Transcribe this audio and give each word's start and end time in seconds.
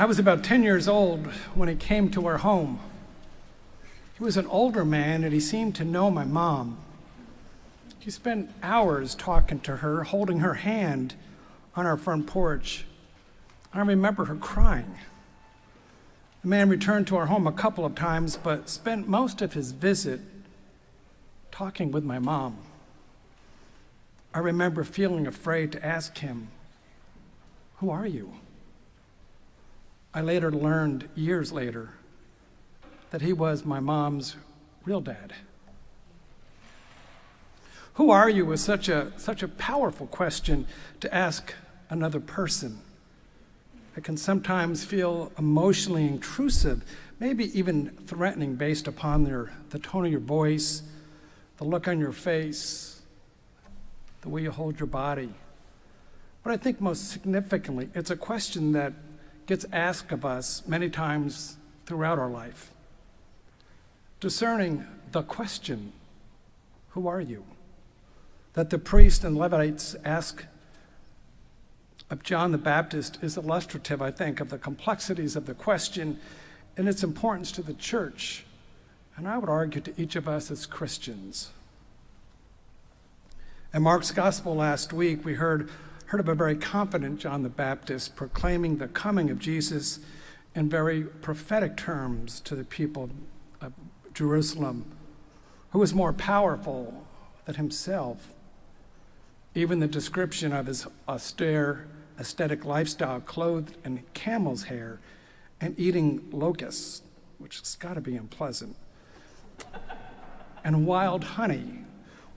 I 0.00 0.06
was 0.06 0.18
about 0.18 0.42
10 0.42 0.62
years 0.62 0.88
old 0.88 1.26
when 1.54 1.68
he 1.68 1.74
came 1.74 2.10
to 2.12 2.26
our 2.26 2.38
home. 2.38 2.80
He 4.16 4.24
was 4.24 4.38
an 4.38 4.46
older 4.46 4.82
man 4.82 5.24
and 5.24 5.34
he 5.34 5.40
seemed 5.40 5.74
to 5.74 5.84
know 5.84 6.10
my 6.10 6.24
mom. 6.24 6.78
He 7.98 8.10
spent 8.10 8.50
hours 8.62 9.14
talking 9.14 9.60
to 9.60 9.76
her, 9.76 10.04
holding 10.04 10.38
her 10.38 10.54
hand 10.54 11.16
on 11.76 11.84
our 11.84 11.98
front 11.98 12.26
porch. 12.26 12.86
I 13.74 13.82
remember 13.82 14.24
her 14.24 14.36
crying. 14.36 14.94
The 16.40 16.48
man 16.48 16.70
returned 16.70 17.06
to 17.08 17.18
our 17.18 17.26
home 17.26 17.46
a 17.46 17.52
couple 17.52 17.84
of 17.84 17.94
times, 17.94 18.38
but 18.38 18.70
spent 18.70 19.06
most 19.06 19.42
of 19.42 19.52
his 19.52 19.72
visit 19.72 20.22
talking 21.50 21.92
with 21.92 22.04
my 22.04 22.18
mom. 22.18 22.56
I 24.32 24.38
remember 24.38 24.82
feeling 24.82 25.26
afraid 25.26 25.72
to 25.72 25.84
ask 25.84 26.16
him, 26.16 26.48
Who 27.80 27.90
are 27.90 28.06
you? 28.06 28.32
I 30.12 30.20
later 30.22 30.50
learned, 30.50 31.08
years 31.14 31.52
later, 31.52 31.90
that 33.10 33.22
he 33.22 33.32
was 33.32 33.64
my 33.64 33.78
mom's 33.78 34.36
real 34.84 35.00
dad. 35.00 35.32
Who 37.94 38.10
are 38.10 38.28
you 38.28 38.50
is 38.52 38.62
such 38.62 38.88
a, 38.88 39.12
such 39.18 39.42
a 39.42 39.48
powerful 39.48 40.06
question 40.06 40.66
to 41.00 41.14
ask 41.14 41.54
another 41.90 42.20
person. 42.20 42.80
It 43.96 44.04
can 44.04 44.16
sometimes 44.16 44.84
feel 44.84 45.32
emotionally 45.38 46.06
intrusive, 46.06 46.84
maybe 47.18 47.56
even 47.58 47.90
threatening 48.06 48.54
based 48.54 48.88
upon 48.88 49.24
their, 49.24 49.52
the 49.70 49.78
tone 49.78 50.06
of 50.06 50.10
your 50.10 50.20
voice, 50.20 50.82
the 51.58 51.64
look 51.64 51.86
on 51.86 51.98
your 51.98 52.12
face, 52.12 53.02
the 54.22 54.28
way 54.28 54.42
you 54.42 54.50
hold 54.50 54.80
your 54.80 54.86
body. 54.86 55.30
But 56.42 56.52
I 56.52 56.56
think 56.56 56.80
most 56.80 57.10
significantly, 57.10 57.90
it's 57.94 58.10
a 58.10 58.16
question 58.16 58.72
that 58.72 58.92
gets 59.46 59.66
asked 59.72 60.12
of 60.12 60.24
us 60.24 60.66
many 60.66 60.88
times 60.88 61.56
throughout 61.86 62.18
our 62.18 62.30
life. 62.30 62.70
Discerning 64.20 64.86
the 65.12 65.22
question, 65.22 65.92
Who 66.90 67.08
are 67.08 67.20
you? 67.20 67.44
that 68.54 68.70
the 68.70 68.78
priests 68.78 69.24
and 69.24 69.36
Levites 69.36 69.94
ask 70.04 70.44
of 72.10 72.22
John 72.22 72.50
the 72.50 72.58
Baptist 72.58 73.18
is 73.22 73.36
illustrative, 73.36 74.02
I 74.02 74.10
think, 74.10 74.40
of 74.40 74.50
the 74.50 74.58
complexities 74.58 75.36
of 75.36 75.46
the 75.46 75.54
question 75.54 76.18
and 76.76 76.88
its 76.88 77.04
importance 77.04 77.52
to 77.52 77.62
the 77.62 77.74
church, 77.74 78.44
and 79.16 79.28
I 79.28 79.38
would 79.38 79.48
argue 79.48 79.80
to 79.82 80.00
each 80.00 80.16
of 80.16 80.28
us 80.28 80.50
as 80.50 80.66
Christians. 80.66 81.50
In 83.72 83.82
Mark's 83.82 84.10
gospel 84.10 84.56
last 84.56 84.92
week, 84.92 85.24
we 85.24 85.34
heard, 85.34 85.70
heard 86.10 86.18
of 86.18 86.28
a 86.28 86.34
very 86.34 86.56
confident 86.56 87.20
John 87.20 87.44
the 87.44 87.48
Baptist 87.48 88.16
proclaiming 88.16 88.78
the 88.78 88.88
coming 88.88 89.30
of 89.30 89.38
Jesus 89.38 90.00
in 90.56 90.68
very 90.68 91.04
prophetic 91.04 91.76
terms 91.76 92.40
to 92.40 92.56
the 92.56 92.64
people 92.64 93.10
of 93.60 93.72
Jerusalem, 94.12 94.86
who 95.70 95.78
was 95.78 95.94
more 95.94 96.12
powerful 96.12 97.06
than 97.44 97.54
himself. 97.54 98.34
Even 99.54 99.78
the 99.78 99.86
description 99.86 100.52
of 100.52 100.66
his 100.66 100.84
austere, 101.08 101.86
aesthetic 102.18 102.64
lifestyle, 102.64 103.20
clothed 103.20 103.76
in 103.84 104.02
camel's 104.12 104.64
hair 104.64 104.98
and 105.60 105.78
eating 105.78 106.28
locusts, 106.32 107.02
which 107.38 107.60
has 107.60 107.76
got 107.76 107.94
to 107.94 108.00
be 108.00 108.16
unpleasant, 108.16 108.74
and 110.64 110.88
wild 110.88 111.22
honey 111.22 111.84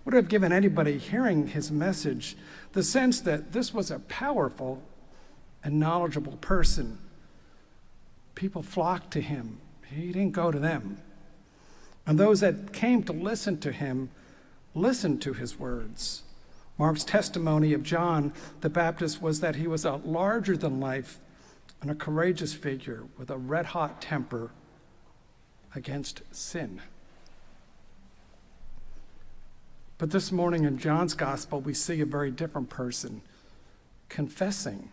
would 0.06 0.14
have 0.14 0.28
given 0.28 0.52
anybody 0.52 1.00
hearing 1.00 1.48
his 1.48 1.72
message 1.72 2.36
the 2.74 2.84
sense 2.84 3.22
that 3.22 3.54
this 3.54 3.74
was 3.74 3.90
a 3.90 4.00
powerful 4.00 4.84
and 5.64 5.80
knowledgeable 5.80 6.38
person. 6.38 6.98
People 8.36 8.62
flocked 8.62 9.12
to 9.12 9.22
him, 9.22 9.60
he 9.88 10.08
didn't 10.08 10.32
go 10.32 10.52
to 10.52 10.60
them. 10.60 10.98
And 12.06 12.20
those 12.20 12.42
that 12.42 12.74
came 12.74 13.04
to 13.04 13.14
listen 13.14 13.60
to 13.62 13.72
him 13.72 14.10
listened 14.76 15.22
to 15.22 15.34
his 15.34 15.58
words. 15.58 16.24
Mark's 16.78 17.04
testimony 17.04 17.74
of 17.74 17.84
John 17.84 18.34
the 18.62 18.70
Baptist 18.70 19.22
was 19.22 19.40
that 19.40 19.56
he 19.56 19.68
was 19.68 19.86
a 19.86 19.98
larger 19.98 20.58
than 20.58 20.80
life 20.80 21.20
and 21.82 21.92
a 21.92 21.96
courageous 21.96 22.54
figure 22.54 23.04
with 23.18 23.30
a 23.30 23.38
red 23.38 23.68
hot 23.68 24.02
temper 24.02 24.52
against 25.76 26.22
sin. 26.32 26.82
But 30.04 30.12
this 30.12 30.34
morning 30.34 30.66
in 30.66 30.80
John's 30.80 31.14
gospel, 31.14 31.62
we 31.62 31.74
see 31.74 32.02
a 32.02 32.06
very 32.06 32.30
different 32.30 32.68
person 32.70 33.22
confessing, 34.10 34.90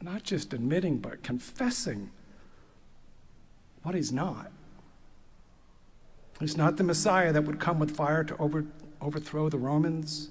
not 0.00 0.22
just 0.22 0.52
admitting, 0.52 0.98
but 0.98 1.24
confessing 1.24 2.10
what 3.82 3.96
he's 3.96 4.12
not. 4.12 4.52
He's 6.38 6.56
not 6.56 6.76
the 6.76 6.84
Messiah 6.84 7.32
that 7.32 7.46
would 7.46 7.58
come 7.58 7.80
with 7.80 7.96
fire 7.96 8.22
to 8.22 8.36
over, 8.36 8.64
overthrow 9.00 9.48
the 9.48 9.58
Romans, 9.58 10.28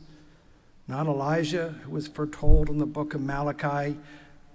not 0.87 1.05
Elijah, 1.05 1.75
who 1.83 1.91
was 1.91 2.07
foretold 2.07 2.69
in 2.69 2.77
the 2.77 2.85
book 2.85 3.13
of 3.13 3.19
Malachi 3.19 3.97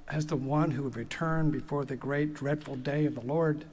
as 0.09 0.25
the 0.25 0.37
one 0.37 0.71
who 0.71 0.85
would 0.85 0.97
return 0.97 1.51
before 1.51 1.85
the 1.85 1.95
great 1.95 2.33
dreadful 2.33 2.77
day 2.77 3.05
of 3.05 3.17
the 3.17 3.21
Lord. 3.21 3.67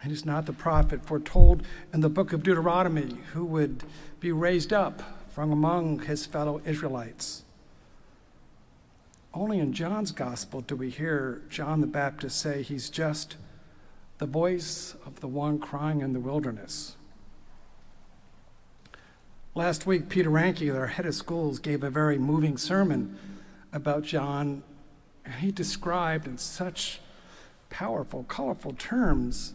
And 0.00 0.10
he's 0.10 0.26
not 0.26 0.46
the 0.46 0.52
prophet 0.52 1.04
foretold 1.04 1.62
in 1.92 2.00
the 2.00 2.08
book 2.08 2.32
of 2.32 2.42
Deuteronomy 2.42 3.16
who 3.32 3.44
would 3.44 3.82
be 4.20 4.32
raised 4.32 4.72
up 4.72 5.02
from 5.30 5.50
among 5.50 6.00
his 6.00 6.26
fellow 6.26 6.60
Israelites. 6.64 7.42
Only 9.34 9.58
in 9.58 9.72
John's 9.72 10.12
gospel 10.12 10.62
do 10.62 10.76
we 10.76 10.90
hear 10.90 11.42
John 11.50 11.80
the 11.80 11.86
Baptist 11.86 12.40
say 12.40 12.62
he's 12.62 12.88
just 12.88 13.36
the 14.18 14.26
voice 14.26 14.94
of 15.04 15.20
the 15.20 15.28
one 15.28 15.58
crying 15.58 16.00
in 16.00 16.14
the 16.14 16.20
wilderness. 16.20 16.96
Last 19.54 19.86
week, 19.86 20.08
Peter 20.08 20.30
Ranke, 20.30 20.74
our 20.74 20.86
head 20.86 21.06
of 21.06 21.14
schools, 21.14 21.58
gave 21.58 21.82
a 21.82 21.90
very 21.90 22.18
moving 22.18 22.56
sermon 22.56 23.18
about 23.72 24.04
John, 24.04 24.62
and 25.24 25.34
he 25.36 25.50
described 25.50 26.26
in 26.26 26.38
such 26.38 27.00
powerful, 27.68 28.24
colorful 28.24 28.72
terms 28.72 29.54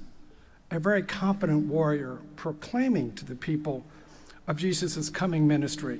a 0.71 0.79
very 0.79 1.03
confident 1.03 1.67
warrior 1.67 2.19
proclaiming 2.37 3.13
to 3.13 3.25
the 3.25 3.35
people 3.35 3.83
of 4.47 4.55
Jesus' 4.55 5.09
coming 5.09 5.45
ministry. 5.45 5.99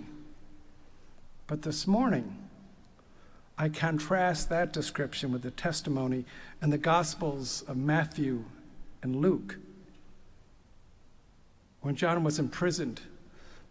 But 1.45 1.63
this 1.63 1.85
morning, 1.85 2.37
I 3.57 3.67
contrast 3.67 4.49
that 4.49 4.71
description 4.71 5.33
with 5.33 5.41
the 5.41 5.51
testimony 5.51 6.25
in 6.61 6.69
the 6.69 6.77
Gospels 6.77 7.63
of 7.67 7.75
Matthew 7.75 8.45
and 9.03 9.17
Luke. 9.17 9.57
When 11.81 11.95
John 11.95 12.23
was 12.23 12.39
imprisoned 12.39 13.01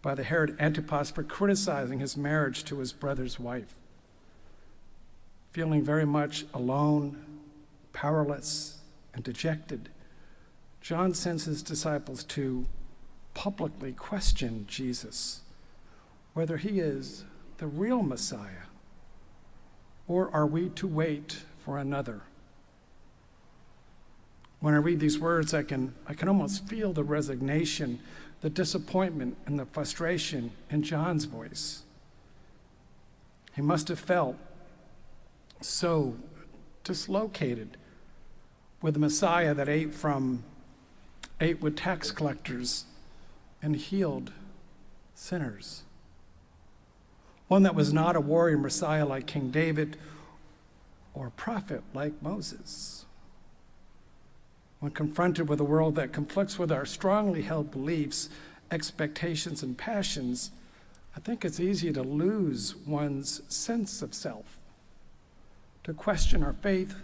by 0.03 0.13
the 0.13 0.23
Herod 0.23 0.55
Antipas 0.59 1.09
for 1.09 1.23
criticizing 1.23 1.99
his 1.99 2.15
marriage 2.15 2.63
to 2.65 2.77
his 2.77 2.93
brother's 2.93 3.39
wife, 3.39 3.73
feeling 5.51 5.83
very 5.83 6.05
much 6.05 6.45
alone, 6.53 7.17
powerless, 7.91 8.79
and 9.13 9.23
dejected 9.23 9.89
John 10.81 11.13
sends 11.13 11.45
his 11.45 11.61
disciples 11.61 12.23
to 12.25 12.65
publicly 13.33 13.93
question 13.93 14.65
Jesus 14.67 15.41
whether 16.33 16.57
he 16.57 16.79
is 16.79 17.25
the 17.57 17.67
real 17.67 18.01
Messiah 18.01 18.67
or 20.07 20.29
are 20.33 20.47
we 20.47 20.69
to 20.69 20.87
wait 20.87 21.43
for 21.63 21.77
another? 21.77 22.21
When 24.59 24.73
I 24.73 24.77
read 24.77 24.99
these 24.99 25.19
words, 25.19 25.53
I 25.53 25.63
can, 25.63 25.93
I 26.07 26.13
can 26.13 26.27
almost 26.27 26.67
feel 26.67 26.93
the 26.93 27.03
resignation, 27.03 27.99
the 28.41 28.49
disappointment, 28.49 29.37
and 29.45 29.57
the 29.57 29.65
frustration 29.65 30.51
in 30.69 30.83
John's 30.83 31.25
voice. 31.25 31.81
He 33.55 33.61
must 33.61 33.87
have 33.87 33.99
felt 33.99 34.37
so 35.61 36.15
dislocated 36.83 37.77
with 38.81 38.93
the 38.93 38.99
Messiah 38.99 39.53
that 39.53 39.69
ate 39.69 39.93
from 39.93 40.43
ate 41.41 41.59
with 41.59 41.75
tax 41.75 42.11
collectors, 42.11 42.85
and 43.61 43.75
healed 43.75 44.31
sinners. 45.15 45.83
One 47.47 47.63
that 47.63 47.75
was 47.75 47.91
not 47.91 48.15
a 48.15 48.21
warrior 48.21 48.57
Messiah 48.57 49.05
like 49.05 49.27
King 49.27 49.51
David 49.51 49.97
or 51.13 51.27
a 51.27 51.31
prophet 51.31 51.83
like 51.93 52.21
Moses. 52.21 53.05
When 54.79 54.91
confronted 54.91 55.49
with 55.49 55.59
a 55.59 55.65
world 55.65 55.95
that 55.95 56.13
conflicts 56.13 56.57
with 56.57 56.71
our 56.71 56.85
strongly 56.85 57.41
held 57.41 57.71
beliefs, 57.71 58.29
expectations, 58.71 59.61
and 59.61 59.77
passions, 59.77 60.51
I 61.15 61.19
think 61.19 61.43
it's 61.43 61.59
easy 61.59 61.91
to 61.91 62.01
lose 62.01 62.75
one's 62.75 63.41
sense 63.53 64.01
of 64.01 64.13
self, 64.13 64.57
to 65.83 65.93
question 65.93 66.41
our 66.41 66.53
faith, 66.53 66.95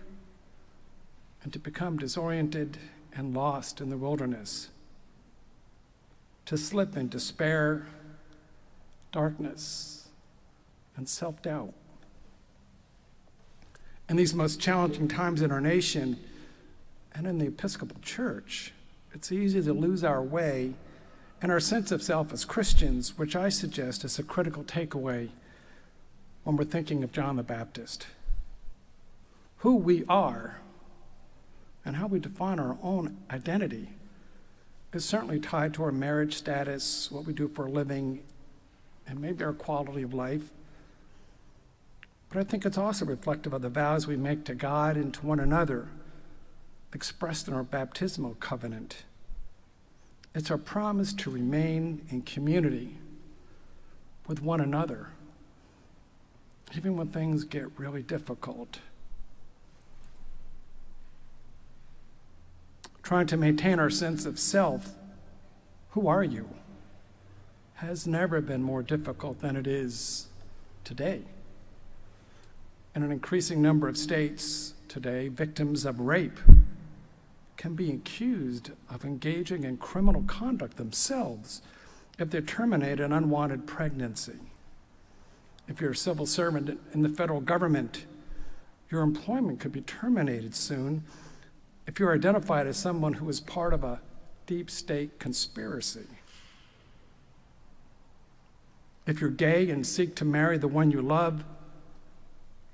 and 1.44 1.52
to 1.54 1.60
become 1.60 1.98
disoriented 1.98 2.78
and 3.18 3.34
lost 3.34 3.82
in 3.82 3.90
the 3.90 3.98
wilderness, 3.98 4.70
to 6.46 6.56
slip 6.56 6.96
in 6.96 7.10
despair, 7.10 7.88
darkness, 9.12 10.08
and 10.96 11.10
self 11.10 11.42
doubt. 11.42 11.74
In 14.08 14.16
these 14.16 14.34
most 14.34 14.62
challenging 14.62 15.08
times 15.08 15.42
in 15.42 15.52
our 15.52 15.60
nation 15.60 16.20
and 17.14 17.26
in 17.26 17.40
the 17.40 17.48
Episcopal 17.48 17.98
Church, 18.02 18.72
it's 19.14 19.32
easy 19.32 19.62
to 19.64 19.74
lose 19.74 20.04
our 20.04 20.22
way 20.22 20.76
and 21.42 21.52
our 21.52 21.60
sense 21.60 21.92
of 21.92 22.04
self 22.04 22.32
as 22.32 22.46
Christians, 22.46 23.18
which 23.18 23.36
I 23.36 23.50
suggest 23.50 24.06
is 24.06 24.20
a 24.20 24.24
critical 24.24 24.64
takeaway 24.64 25.30
when 26.44 26.56
we're 26.56 26.66
thinking 26.66 27.04
of 27.04 27.12
John 27.12 27.36
the 27.36 27.44
Baptist. 27.44 28.08
Who 29.58 29.76
we 29.76 30.06
are 30.08 30.60
and 31.88 31.96
how 31.96 32.06
we 32.06 32.20
define 32.20 32.60
our 32.60 32.78
own 32.84 33.16
identity 33.32 33.88
is 34.92 35.06
certainly 35.06 35.40
tied 35.40 35.74
to 35.74 35.84
our 35.84 35.92
marriage 35.92 36.36
status, 36.36 37.10
what 37.10 37.24
we 37.24 37.32
do 37.32 37.48
for 37.48 37.66
a 37.66 37.72
living, 37.72 38.22
and 39.08 39.22
maybe 39.22 39.42
our 39.42 39.54
quality 39.54 40.02
of 40.02 40.14
life. 40.14 40.52
But 42.28 42.40
I 42.40 42.44
think 42.44 42.66
it's 42.66 42.78
also 42.78 43.06
reflective 43.06 43.54
of 43.54 43.62
the 43.62 43.70
vows 43.70 44.06
we 44.06 44.18
make 44.18 44.44
to 44.46 44.54
God 44.54 44.98
and 44.98 45.14
to 45.14 45.26
one 45.26 45.40
another, 45.40 45.88
expressed 46.94 47.48
in 47.48 47.54
our 47.54 47.64
baptismal 47.64 48.36
covenant. 48.42 49.06
It's 50.36 50.52
our 50.52 50.58
promise 50.58 51.14
to 51.14 51.32
remain 51.32 52.06
in 52.10 52.24
community 52.24 52.98
with 54.28 54.42
one 54.42 54.60
another, 54.60 55.12
even 56.76 56.98
when 56.98 57.08
things 57.08 57.46
get 57.46 57.80
really 57.80 58.04
difficult. 58.04 58.80
Trying 63.08 63.28
to 63.28 63.38
maintain 63.38 63.80
our 63.80 63.90
sense 63.90 64.26
of 64.26 64.38
self, 64.38 64.96
who 65.92 66.10
are 66.10 66.26
you, 66.26 66.50
has 67.76 68.06
never 68.06 68.42
been 68.42 68.62
more 68.62 68.84
difficult 68.84 69.40
than 69.40 69.56
it 69.56 69.66
is 69.66 70.28
today. 70.84 71.22
In 72.94 73.04
an 73.04 73.12
increasing 73.14 73.62
number 73.62 73.88
of 73.88 73.98
states 73.98 74.74
today, 74.90 75.30
victims 75.30 75.86
of 75.86 76.02
rape 76.02 76.38
can 77.56 77.76
be 77.76 77.94
accused 77.94 78.72
of 78.90 79.06
engaging 79.06 79.64
in 79.64 79.78
criminal 79.78 80.24
conduct 80.24 80.76
themselves 80.76 81.62
if 82.20 82.30
they 82.30 82.42
terminate 82.42 83.00
an 83.00 83.14
unwanted 83.14 83.66
pregnancy. 83.66 84.36
If 85.70 85.80
you're 85.80 85.92
a 85.92 85.96
civil 85.96 86.26
servant 86.26 86.78
in 86.94 87.04
the 87.04 87.10
federal 87.10 87.40
government, 87.40 88.06
your 88.92 89.02
employment 89.02 89.62
could 89.62 89.72
be 89.72 89.80
terminated 89.80 90.54
soon 90.54 91.06
if 91.88 92.00
you're 92.00 92.14
identified 92.14 92.68
as 92.68 92.78
someone 92.78 93.14
who 93.14 93.28
is 93.30 93.40
part 93.40 93.74
of 93.74 93.84
a 93.84 94.02
deep 94.46 94.70
state 94.70 95.20
conspiracy. 95.20 96.06
If 99.08 99.22
you're 99.22 99.30
gay 99.30 99.70
and 99.70 99.88
seek 99.88 100.16
to 100.16 100.26
marry 100.26 100.58
the 100.58 100.68
one 100.68 100.92
you 100.92 101.02
love, 101.02 101.46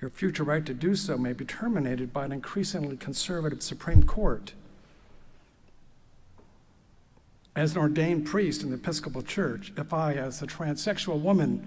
your 0.02 0.10
future 0.10 0.44
right 0.44 0.66
to 0.66 0.74
do 0.74 0.96
so 0.96 1.18
may 1.18 1.32
be 1.32 1.46
terminated 1.46 2.12
by 2.12 2.26
an 2.26 2.32
increasingly 2.32 2.98
conservative 2.98 3.62
Supreme 3.62 4.04
Court. 4.04 4.54
As 7.56 7.74
an 7.74 7.78
ordained 7.78 8.26
priest 8.26 8.64
in 8.64 8.72
the 8.72 8.76
Episcopal 8.76 9.22
Church, 9.22 9.72
if 9.78 9.94
I, 9.94 10.14
as 10.16 10.42
a 10.42 10.48
transsexual 10.48 11.22
woman, 11.22 11.66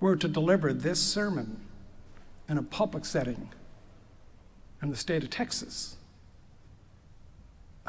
were 0.00 0.16
to 0.16 0.26
deliver 0.26 0.72
this 0.72 1.00
sermon 1.00 1.60
in 2.48 2.56
a 2.56 2.62
public 2.62 3.04
setting 3.04 3.50
in 4.82 4.88
the 4.90 4.96
state 4.96 5.22
of 5.22 5.28
Texas, 5.28 5.97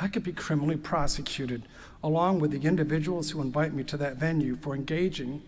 I 0.01 0.07
could 0.07 0.24
be 0.24 0.31
criminally 0.31 0.78
prosecuted 0.78 1.63
along 2.01 2.40
with 2.40 2.51
the 2.51 2.66
individuals 2.66 3.31
who 3.31 3.42
invite 3.42 3.74
me 3.74 3.84
to 3.84 3.98
that 3.98 4.16
venue 4.16 4.56
for 4.56 4.74
engaging 4.74 5.42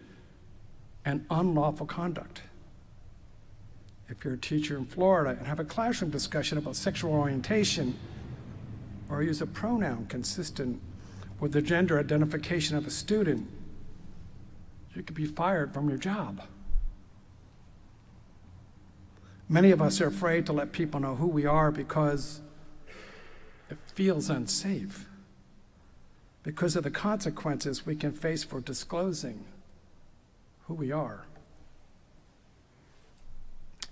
in 1.06 1.26
unlawful 1.30 1.86
conduct. 1.86 2.42
If 4.10 4.26
you're 4.26 4.34
a 4.34 4.38
teacher 4.38 4.78
in 4.78 4.86
Florida 4.86 5.38
and 5.38 5.48
have 5.48 5.62
a 5.62 5.64
classroom 5.64 6.12
discussion 6.12 6.58
about 6.58 6.76
sexual 6.76 7.14
orientation, 7.14 7.98
or 9.10 9.24
use 9.24 9.42
a 9.42 9.48
pronoun 9.48 10.06
consistent 10.08 10.82
with 11.40 11.54
the 11.54 11.62
gender 11.62 11.98
identification 11.98 12.76
of 12.76 12.86
a 12.86 12.92
student, 12.92 13.48
you 14.94 15.02
could 15.02 15.16
be 15.16 15.26
fired 15.26 15.74
from 15.74 15.88
your 15.88 15.98
job. 15.98 16.42
Many 19.48 19.72
of 19.72 19.82
us 19.82 20.02
are 20.02 20.08
afraid 20.08 20.46
to 20.48 20.54
let 20.54 20.74
people 20.74 21.00
know 21.00 21.16
who 21.16 21.28
we 21.28 21.46
are 21.46 21.72
because 21.72 22.42
it 23.72 23.78
feels 23.96 24.30
unsafe, 24.30 25.08
because 26.44 26.76
of 26.76 26.84
the 26.84 26.92
consequences 26.92 27.86
we 27.86 27.96
can 27.96 28.12
face 28.12 28.44
for 28.44 28.60
disclosing 28.60 29.46
who 30.68 30.74
we 30.74 30.92
are. 30.92 31.26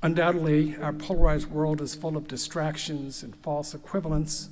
Undoubtedly, 0.01 0.77
our 0.77 0.93
polarized 0.93 1.51
world 1.51 1.81
is 1.81 1.93
full 1.93 2.15
of 2.15 2.27
distractions 2.27 3.21
and 3.21 3.35
false 3.37 3.73
equivalents 3.73 4.49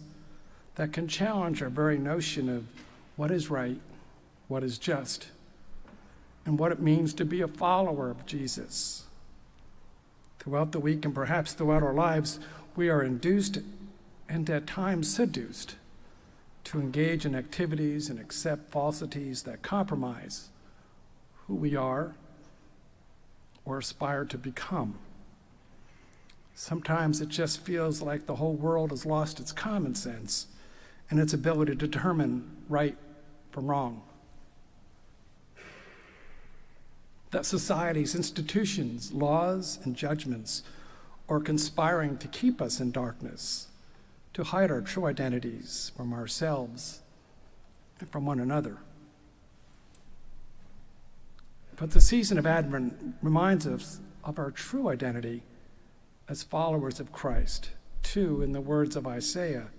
that 0.75 0.91
can 0.91 1.07
challenge 1.07 1.61
our 1.61 1.69
very 1.69 1.97
notion 1.97 2.49
of 2.49 2.67
what 3.15 3.31
is 3.31 3.49
right, 3.49 3.79
what 4.47 4.63
is 4.63 4.77
just, 4.77 5.29
and 6.45 6.59
what 6.59 6.71
it 6.71 6.79
means 6.79 7.13
to 7.13 7.25
be 7.25 7.41
a 7.41 7.47
follower 7.47 8.09
of 8.09 8.25
Jesus. 8.25 9.05
Throughout 10.39 10.71
the 10.71 10.79
week 10.79 11.03
and 11.03 11.15
perhaps 11.15 11.53
throughout 11.53 11.81
our 11.81 11.93
lives, 11.93 12.39
we 12.75 12.89
are 12.89 13.01
induced 13.01 13.59
and 14.29 14.49
at 14.49 14.67
times 14.67 15.13
seduced 15.13 15.75
to 16.65 16.79
engage 16.79 17.25
in 17.25 17.33
activities 17.33 18.09
and 18.09 18.19
accept 18.19 18.71
falsities 18.71 19.43
that 19.43 19.61
compromise 19.61 20.49
who 21.47 21.55
we 21.55 21.75
are 21.75 22.15
or 23.63 23.77
aspire 23.77 24.25
to 24.25 24.37
become. 24.37 24.99
Sometimes 26.55 27.21
it 27.21 27.29
just 27.29 27.61
feels 27.61 28.01
like 28.01 28.25
the 28.25 28.35
whole 28.35 28.55
world 28.55 28.89
has 28.89 29.05
lost 29.05 29.39
its 29.39 29.51
common 29.51 29.95
sense 29.95 30.47
and 31.09 31.19
its 31.19 31.33
ability 31.33 31.71
to 31.71 31.87
determine 31.87 32.49
right 32.67 32.97
from 33.51 33.67
wrong. 33.67 34.01
That 37.31 37.45
society's 37.45 38.15
institutions, 38.15 39.11
laws, 39.13 39.79
and 39.83 39.95
judgments 39.95 40.63
are 41.29 41.39
conspiring 41.39 42.17
to 42.17 42.27
keep 42.27 42.61
us 42.61 42.79
in 42.79 42.91
darkness, 42.91 43.67
to 44.37 44.43
hide 44.43 44.69
our 44.69 44.81
true 44.81 45.07
identities 45.07 45.91
from 45.97 46.13
ourselves 46.13 47.01
and 47.99 48.07
from 48.11 48.23
one 48.23 48.39
another. 48.39 48.77
But 51.75 51.89
the 51.89 51.99
season 51.99 52.37
of 52.37 52.45
Advent 52.45 53.15
reminds 53.23 53.65
us 53.65 53.99
of 54.23 54.37
our 54.37 54.51
true 54.51 54.89
identity 54.89 55.41
as 56.29 56.43
followers 56.43 56.99
of 56.99 57.11
Christ. 57.11 57.71
To, 58.03 58.43
in 58.43 58.51
the 58.51 58.61
words 58.61 58.95
of 58.95 59.07
Isaiah, 59.07 59.69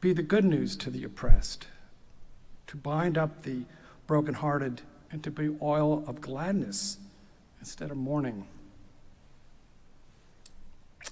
be 0.00 0.12
the 0.12 0.24
good 0.24 0.44
news 0.44 0.74
to 0.78 0.90
the 0.90 1.04
oppressed, 1.04 1.68
to 2.66 2.76
bind 2.76 3.16
up 3.16 3.44
the 3.44 3.62
brokenhearted, 4.08 4.82
and 5.12 5.22
to 5.22 5.30
be 5.30 5.56
oil 5.62 6.02
of 6.08 6.20
gladness 6.20 6.98
instead 7.60 7.92
of 7.92 7.96
mourning. 7.96 8.48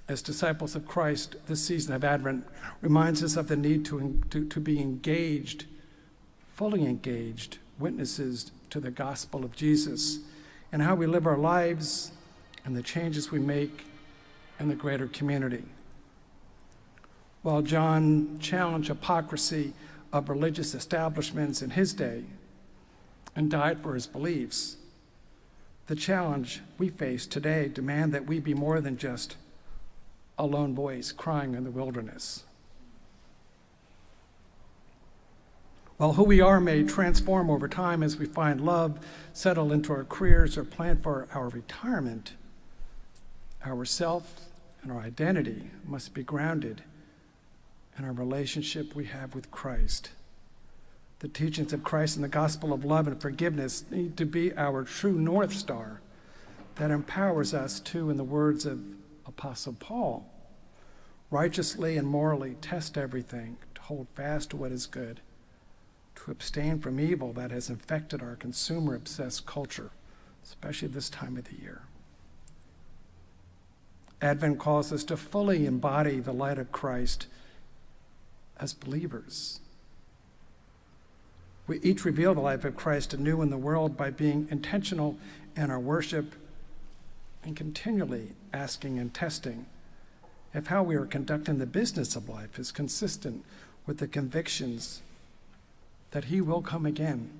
As 0.09 0.21
disciples 0.21 0.75
of 0.75 0.87
Christ, 0.87 1.37
this 1.47 1.65
season 1.65 1.95
of 1.95 2.05
Advent 2.05 2.47
reminds 2.81 3.23
us 3.23 3.37
of 3.37 3.49
the 3.49 3.57
need 3.57 3.85
to, 3.87 4.21
to, 4.31 4.45
to 4.47 4.61
be 4.61 4.81
engaged, 4.81 5.67
fully 6.55 6.85
engaged, 6.85 7.59
witnesses 7.79 8.51
to 8.71 8.81
the 8.81 8.91
gospel 8.91 9.45
of 9.45 9.55
Jesus 9.55 10.19
and 10.73 10.83
how 10.83 10.95
we 10.95 11.07
live 11.07 11.27
our 11.27 11.37
lives 11.37 12.13
and 12.65 12.77
the 12.77 12.83
changes 12.83 13.31
we 13.31 13.39
make 13.39 13.85
in 14.59 14.69
the 14.69 14.75
greater 14.75 15.07
community. 15.07 15.65
While 17.43 17.63
John 17.63 18.39
challenged 18.41 18.89
hypocrisy 18.89 19.73
of 20.13 20.29
religious 20.29 20.75
establishments 20.75 21.63
in 21.63 21.71
his 21.71 21.93
day 21.93 22.25
and 23.35 23.51
died 23.51 23.83
for 23.83 23.95
his 23.95 24.07
beliefs, 24.07 24.77
the 25.87 25.97
challenge 25.97 26.61
we 26.79 26.89
face 26.89 27.27
today 27.27 27.69
demand 27.69 28.13
that 28.15 28.27
we 28.27 28.39
be 28.39 28.55
more 28.55 28.81
than 28.81 28.97
just 28.97 29.37
a 30.39 30.47
lone 30.47 30.75
voice 30.75 31.13
crying 31.13 31.55
in 31.55 31.65
the 31.65 31.71
wilderness. 31.71 32.45
While 35.97 36.15
who 36.15 36.25
we 36.25 36.41
are 36.41 36.61
may 36.61 36.83
transform 36.83 37.49
over 37.49 37.69
time 37.69 38.03
as 38.03 38.17
we 38.17 38.27
find 38.27 38.61
love, 38.61 38.99
settle 39.33 39.73
into 39.73 39.93
our 39.93 40.05
careers, 40.05 40.59
or 40.59 40.65
plan 40.65 41.01
for 41.01 41.29
our 41.33 41.49
retirement, 41.49 42.33
our 43.65 43.85
self 43.85 44.49
and 44.83 44.91
our 44.91 45.01
identity 45.01 45.71
must 45.87 46.13
be 46.13 46.25
grounded 46.25 46.83
in 47.97 48.05
our 48.05 48.13
relationship 48.13 48.97
we 48.97 49.05
have 49.05 49.35
with 49.35 49.51
Christ. 49.51 50.11
The 51.21 51.29
teachings 51.29 51.73
of 51.73 51.85
Christ 51.85 52.17
and 52.17 52.25
the 52.25 52.29
gospel 52.29 52.73
of 52.73 52.85
love 52.85 53.07
and 53.07 53.21
forgiveness 53.21 53.85
need 53.91 54.17
to 54.17 54.27
be 54.27 54.53
our 54.57 54.83
true 54.83 55.13
North 55.13 55.53
Star 55.53 56.01
that 56.77 56.91
empowers 56.91 57.55
us 57.55 57.79
to, 57.79 58.11
in 58.11 58.17
the 58.17 58.25
words 58.25 58.67
of 58.67 58.83
Apostle 59.27 59.77
Paul, 59.79 60.31
righteously 61.31 61.97
and 61.97 62.07
morally 62.07 62.57
test 62.61 62.99
everything, 62.99 63.57
to 63.75 63.83
hold 63.83 64.07
fast 64.15 64.51
to 64.51 64.57
what 64.57 64.73
is 64.73 64.87
good, 64.87 65.21
to 66.17 66.31
abstain 66.31 66.79
from 66.79 67.01
evil 67.01 67.33
that 67.33 67.51
has 67.51 67.71
infected 67.71 68.23
our 68.23 68.37
consumer 68.37 68.95
obsessed 68.95 69.47
culture, 69.47 69.91
especially 70.45 70.89
this 70.89 71.11
time 71.11 71.37
of 71.37 71.45
the 71.45 71.61
year. 71.61 71.83
Advent 74.21 74.59
calls 74.59 74.93
us 74.93 75.03
to 75.05 75.17
fully 75.17 75.67
embody 75.67 76.21
the 76.21 76.33
light 76.33 76.59
of 76.59 76.71
Christ 76.71 77.27
as 78.61 78.73
believers. 78.73 79.59
We 81.67 81.81
each 81.81 82.05
reveal 82.05 82.35
the 82.35 82.41
life 82.41 82.65
of 82.65 82.77
Christ 82.77 83.15
anew 83.15 83.43
in 83.43 83.51
the 83.51 83.57
world 83.57 83.97
by 83.97 84.11
being 84.11 84.47
intentional 84.51 85.19
in 85.57 85.71
our 85.71 85.81
worship 85.81 86.35
and 87.45 87.57
continually 87.57 88.33
asking 88.53 88.99
and 88.99 89.13
testing 89.13 89.67
if 90.55 90.67
how 90.67 90.83
we 90.83 90.95
are 90.97 91.07
conducting 91.07 91.59
the 91.59 91.67
business 91.67 92.15
of 92.15 92.29
life 92.29 92.59
is 92.59 92.71
consistent 92.71 93.45
with 93.87 93.99
the 93.99 94.07
convictions 94.07 95.03
that 96.11 96.25
He 96.25 96.41
will 96.41 96.63
come 96.63 96.87
again. 96.87 97.31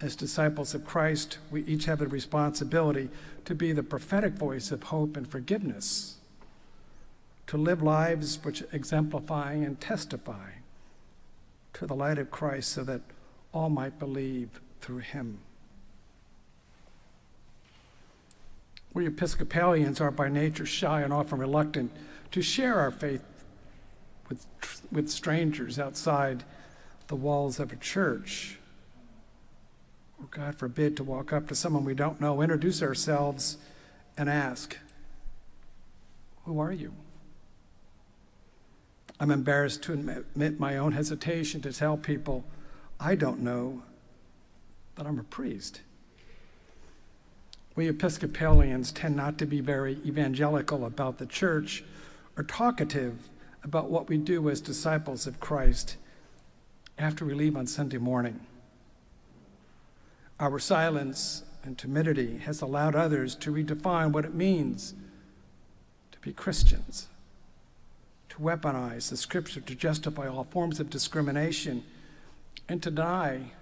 As 0.00 0.16
disciples 0.16 0.74
of 0.74 0.84
Christ, 0.84 1.38
we 1.50 1.62
each 1.64 1.84
have 1.84 2.00
a 2.00 2.06
responsibility 2.06 3.08
to 3.44 3.54
be 3.54 3.72
the 3.72 3.84
prophetic 3.84 4.32
voice 4.32 4.72
of 4.72 4.84
hope 4.84 5.16
and 5.16 5.28
forgiveness, 5.28 6.16
to 7.46 7.56
live 7.56 7.80
lives 7.80 8.40
which 8.42 8.64
exemplify 8.72 9.52
and 9.52 9.80
testify 9.80 10.50
to 11.74 11.86
the 11.86 11.94
light 11.94 12.18
of 12.18 12.32
Christ 12.32 12.70
so 12.70 12.82
that 12.82 13.02
all 13.54 13.70
might 13.70 14.00
believe 14.00 14.60
through 14.80 14.98
Him. 14.98 15.38
We 18.94 19.06
Episcopalians 19.06 20.00
are 20.00 20.10
by 20.10 20.28
nature 20.28 20.66
shy 20.66 21.00
and 21.00 21.12
often 21.12 21.38
reluctant 21.38 21.92
to 22.30 22.42
share 22.42 22.78
our 22.78 22.90
faith 22.90 23.22
with, 24.28 24.46
with 24.90 25.10
strangers 25.10 25.78
outside 25.78 26.44
the 27.08 27.16
walls 27.16 27.58
of 27.58 27.72
a 27.72 27.76
church. 27.76 28.58
Or, 30.18 30.26
God 30.30 30.56
forbid, 30.56 30.96
to 30.98 31.04
walk 31.04 31.32
up 31.32 31.48
to 31.48 31.54
someone 31.54 31.84
we 31.84 31.94
don't 31.94 32.20
know, 32.20 32.42
introduce 32.42 32.82
ourselves, 32.82 33.56
and 34.16 34.28
ask, 34.28 34.76
Who 36.44 36.60
are 36.60 36.72
you? 36.72 36.92
I'm 39.18 39.30
embarrassed 39.30 39.82
to 39.84 39.92
admit 39.92 40.60
my 40.60 40.76
own 40.76 40.92
hesitation 40.92 41.60
to 41.62 41.72
tell 41.72 41.96
people 41.96 42.44
I 43.00 43.14
don't 43.14 43.40
know 43.40 43.82
that 44.96 45.06
I'm 45.06 45.18
a 45.18 45.24
priest. 45.24 45.80
We 47.74 47.88
Episcopalians 47.88 48.92
tend 48.92 49.16
not 49.16 49.38
to 49.38 49.46
be 49.46 49.60
very 49.60 49.98
evangelical 50.04 50.84
about 50.84 51.16
the 51.16 51.26
church 51.26 51.82
or 52.36 52.44
talkative 52.44 53.30
about 53.64 53.90
what 53.90 54.08
we 54.08 54.18
do 54.18 54.50
as 54.50 54.60
disciples 54.60 55.26
of 55.26 55.40
Christ 55.40 55.96
after 56.98 57.24
we 57.24 57.32
leave 57.32 57.56
on 57.56 57.66
Sunday 57.66 57.96
morning. 57.96 58.40
Our 60.38 60.58
silence 60.58 61.44
and 61.64 61.78
timidity 61.78 62.38
has 62.38 62.60
allowed 62.60 62.94
others 62.94 63.34
to 63.36 63.52
redefine 63.52 64.12
what 64.12 64.26
it 64.26 64.34
means 64.34 64.94
to 66.10 66.18
be 66.20 66.32
Christians, 66.32 67.08
to 68.28 68.36
weaponize 68.36 69.08
the 69.08 69.16
scripture 69.16 69.60
to 69.60 69.74
justify 69.74 70.28
all 70.28 70.44
forms 70.44 70.78
of 70.78 70.90
discrimination, 70.90 71.84
and 72.68 72.82
to 72.82 72.90
deny 72.90 73.52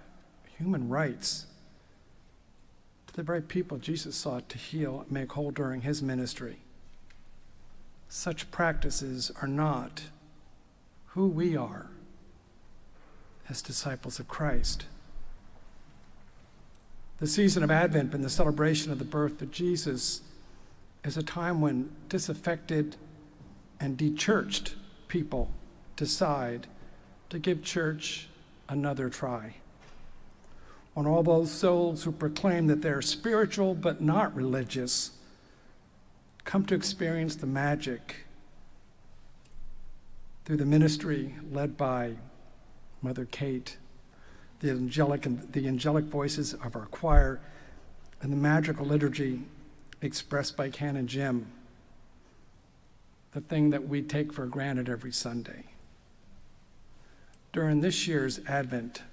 human 0.57 0.89
rights 0.89 1.45
the 3.13 3.23
very 3.23 3.41
people 3.41 3.77
Jesus 3.77 4.15
sought 4.15 4.47
to 4.49 4.57
heal 4.57 5.01
and 5.01 5.11
make 5.11 5.31
whole 5.33 5.51
during 5.51 5.81
his 5.81 6.01
ministry. 6.01 6.57
Such 8.07 8.51
practices 8.51 9.31
are 9.41 9.47
not 9.47 10.03
who 11.07 11.27
we 11.27 11.55
are 11.55 11.87
as 13.49 13.61
disciples 13.61 14.19
of 14.19 14.27
Christ. 14.27 14.85
The 17.17 17.27
season 17.27 17.63
of 17.63 17.71
Advent 17.71 18.13
and 18.13 18.23
the 18.23 18.29
celebration 18.29 18.91
of 18.91 18.99
the 18.99 19.05
birth 19.05 19.41
of 19.41 19.51
Jesus 19.51 20.21
is 21.03 21.17
a 21.17 21.23
time 21.23 21.61
when 21.61 21.91
disaffected 22.09 22.95
and 23.79 23.97
dechurched 23.97 24.73
people 25.07 25.49
decide 25.95 26.67
to 27.29 27.39
give 27.39 27.63
church 27.63 28.27
another 28.69 29.09
try 29.09 29.55
on 30.95 31.07
all 31.07 31.23
those 31.23 31.51
souls 31.51 32.03
who 32.03 32.11
proclaim 32.11 32.67
that 32.67 32.81
they're 32.81 33.01
spiritual 33.01 33.73
but 33.73 34.01
not 34.01 34.35
religious 34.35 35.11
come 36.43 36.65
to 36.65 36.75
experience 36.75 37.35
the 37.35 37.47
magic 37.47 38.25
through 40.43 40.57
the 40.57 40.65
ministry 40.65 41.35
led 41.51 41.77
by 41.77 42.15
Mother 43.01 43.25
Kate, 43.25 43.77
the 44.59 44.71
angelic, 44.71 45.27
the 45.51 45.67
angelic 45.67 46.05
voices 46.05 46.53
of 46.53 46.75
our 46.75 46.87
choir, 46.87 47.39
and 48.21 48.31
the 48.31 48.37
magical 48.37 48.85
liturgy 48.85 49.43
expressed 50.01 50.57
by 50.57 50.69
Canon 50.69 51.07
Jim, 51.07 51.47
the 53.33 53.41
thing 53.41 53.69
that 53.69 53.87
we 53.87 54.01
take 54.01 54.33
for 54.33 54.45
granted 54.45 54.89
every 54.89 55.11
Sunday. 55.11 55.65
During 57.53 57.81
this 57.81 58.07
year's 58.07 58.39
Advent, 58.47 59.03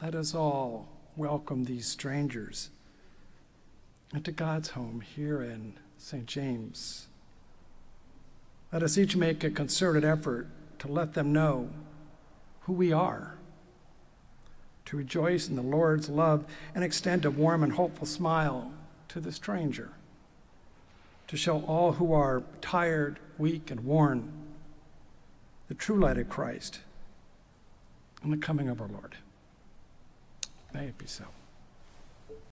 let 0.00 0.14
us 0.14 0.34
all 0.34 0.88
welcome 1.16 1.64
these 1.64 1.86
strangers 1.86 2.68
into 4.14 4.30
God's 4.30 4.70
home 4.70 5.00
here 5.00 5.42
in 5.42 5.74
St. 5.96 6.26
James. 6.26 7.06
Let 8.70 8.82
us 8.82 8.98
each 8.98 9.16
make 9.16 9.42
a 9.42 9.50
concerted 9.50 10.04
effort 10.04 10.46
to 10.80 10.88
let 10.88 11.14
them 11.14 11.32
know 11.32 11.70
who 12.62 12.74
we 12.74 12.92
are, 12.92 13.38
to 14.84 14.96
rejoice 14.98 15.48
in 15.48 15.56
the 15.56 15.62
Lord's 15.62 16.10
love 16.10 16.44
and 16.74 16.84
extend 16.84 17.24
a 17.24 17.30
warm 17.30 17.62
and 17.62 17.72
hopeful 17.72 18.06
smile 18.06 18.70
to 19.08 19.18
the 19.18 19.32
stranger, 19.32 19.92
to 21.28 21.36
show 21.36 21.62
all 21.62 21.92
who 21.92 22.12
are 22.12 22.42
tired, 22.60 23.18
weak, 23.38 23.70
and 23.70 23.84
worn 23.84 24.30
the 25.68 25.74
true 25.74 25.98
light 25.98 26.18
of 26.18 26.28
Christ 26.28 26.80
and 28.22 28.32
the 28.32 28.36
coming 28.36 28.68
of 28.68 28.82
our 28.82 28.88
Lord. 28.88 29.16
Be 30.98 31.06
so. 31.06 31.24